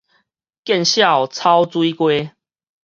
[0.03, 0.03] 見笑
[1.27, 2.31] 草水雞